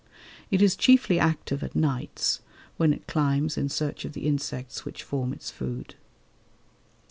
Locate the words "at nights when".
1.61-2.91